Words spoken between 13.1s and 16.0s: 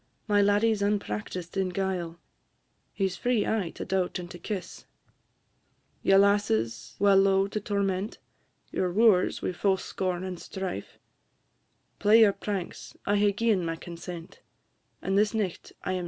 hae gi'en my consent, And this nicht I 'm Jamie's for life!